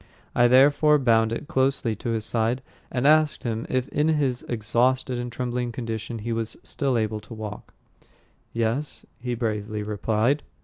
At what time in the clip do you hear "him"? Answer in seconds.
3.43-3.67